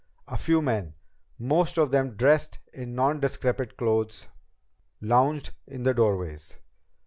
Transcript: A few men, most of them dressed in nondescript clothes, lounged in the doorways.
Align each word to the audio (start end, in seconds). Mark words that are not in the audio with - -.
A 0.27 0.35
few 0.35 0.63
men, 0.63 0.95
most 1.37 1.77
of 1.77 1.91
them 1.91 2.15
dressed 2.15 2.57
in 2.73 2.95
nondescript 2.95 3.77
clothes, 3.77 4.27
lounged 4.99 5.51
in 5.67 5.83
the 5.83 5.93
doorways. 5.93 6.57